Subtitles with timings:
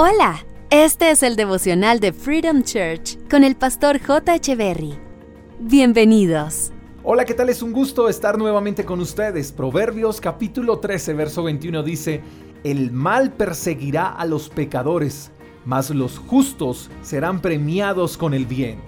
[0.00, 4.38] Hola, este es el devocional de Freedom Church con el pastor J.
[4.54, 4.96] Berry.
[5.58, 6.70] Bienvenidos.
[7.02, 7.48] Hola, ¿qué tal?
[7.48, 9.50] Es un gusto estar nuevamente con ustedes.
[9.50, 12.20] Proverbios capítulo 13, verso 21 dice,
[12.62, 15.32] El mal perseguirá a los pecadores,
[15.64, 18.78] mas los justos serán premiados con el bien.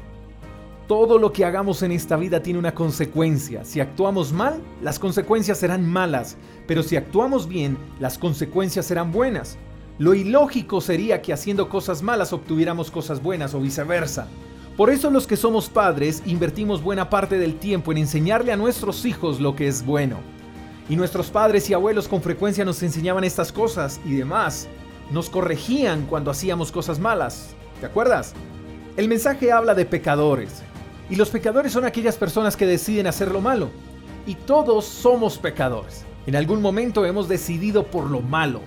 [0.87, 3.65] Todo lo que hagamos en esta vida tiene una consecuencia.
[3.65, 6.37] Si actuamos mal, las consecuencias serán malas,
[6.69, 9.59] pero si actuamos bien, las consecuencias serán buenas.
[10.01, 14.29] Lo ilógico sería que haciendo cosas malas obtuviéramos cosas buenas o viceversa.
[14.75, 19.05] Por eso los que somos padres invertimos buena parte del tiempo en enseñarle a nuestros
[19.05, 20.17] hijos lo que es bueno.
[20.89, 24.69] Y nuestros padres y abuelos con frecuencia nos enseñaban estas cosas y demás.
[25.11, 27.51] Nos corregían cuando hacíamos cosas malas.
[27.81, 28.33] ¿Te acuerdas?
[28.97, 30.63] El mensaje habla de pecadores.
[31.11, 33.69] Y los pecadores son aquellas personas que deciden hacer lo malo.
[34.27, 36.07] Y todos somos pecadores.
[36.27, 38.63] En algún momento hemos decidido por lo malo.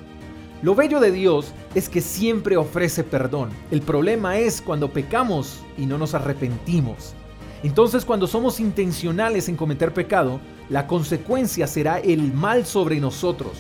[0.64, 3.50] Lo bello de Dios es que siempre ofrece perdón.
[3.70, 7.16] El problema es cuando pecamos y no nos arrepentimos.
[7.64, 13.58] Entonces cuando somos intencionales en cometer pecado, la consecuencia será el mal sobre nosotros.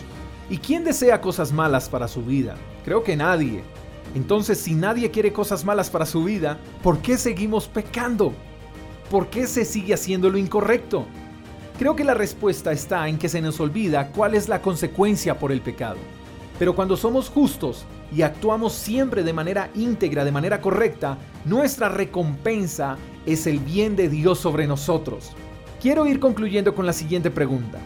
[0.50, 2.56] ¿Y quién desea cosas malas para su vida?
[2.86, 3.66] Creo que nadie.
[4.16, 8.32] Entonces si nadie quiere cosas malas para su vida, ¿por qué seguimos pecando?
[9.12, 11.06] ¿Por qué se sigue haciendo lo incorrecto?
[11.78, 15.52] Creo que la respuesta está en que se nos olvida cuál es la consecuencia por
[15.52, 15.98] el pecado.
[16.64, 17.84] Pero cuando somos justos
[18.16, 24.08] y actuamos siempre de manera íntegra, de manera correcta, nuestra recompensa es el bien de
[24.08, 25.32] Dios sobre nosotros.
[25.82, 27.80] Quiero ir concluyendo con la siguiente pregunta.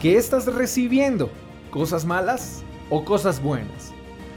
[0.00, 1.30] ¿Qué estás recibiendo?
[1.70, 3.92] ¿Cosas malas o cosas buenas?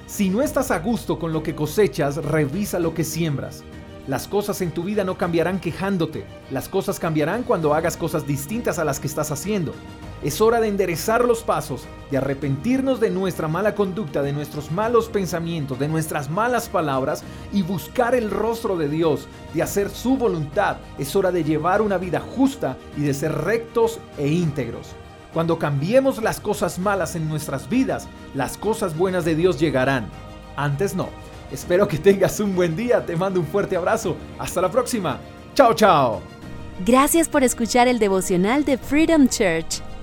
[0.06, 3.64] Si no estás a gusto con lo que cosechas, revisa lo que siembras.
[4.06, 8.78] Las cosas en tu vida no cambiarán quejándote, las cosas cambiarán cuando hagas cosas distintas
[8.78, 9.74] a las que estás haciendo.
[10.22, 15.08] Es hora de enderezar los pasos, de arrepentirnos de nuestra mala conducta, de nuestros malos
[15.08, 20.78] pensamientos, de nuestras malas palabras y buscar el rostro de Dios, de hacer su voluntad.
[20.98, 24.88] Es hora de llevar una vida justa y de ser rectos e íntegros.
[25.34, 30.10] Cuando cambiemos las cosas malas en nuestras vidas, las cosas buenas de Dios llegarán.
[30.58, 31.08] Antes no.
[31.50, 33.06] Espero que tengas un buen día.
[33.06, 34.18] Te mando un fuerte abrazo.
[34.38, 35.20] Hasta la próxima.
[35.54, 36.22] Chao, chao.
[36.86, 39.82] Gracias por escuchar el devocional de Freedom Church